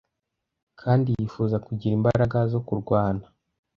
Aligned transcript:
Kandi 0.81 1.07
yifuzaga 1.17 1.65
kugira 1.67 1.93
imbaraga 1.99 2.37
zo 2.51 2.59
kurwana. 2.67 3.25